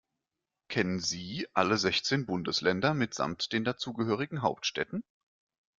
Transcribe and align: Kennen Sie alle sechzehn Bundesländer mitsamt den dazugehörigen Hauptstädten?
Kennen 0.67 0.99
Sie 0.99 1.47
alle 1.53 1.77
sechzehn 1.77 2.25
Bundesländer 2.25 2.95
mitsamt 2.95 3.53
den 3.53 3.63
dazugehörigen 3.63 4.41
Hauptstädten? 4.41 5.03